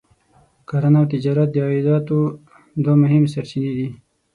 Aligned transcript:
کرنه 0.69 0.97
او 0.99 1.05
تجارت 1.13 1.47
د 1.53 1.57
عایداتو 1.65 2.17
دوه 2.83 2.93
مهمې 3.03 3.29
سرچینې 3.33 3.71
دي. 3.77 3.89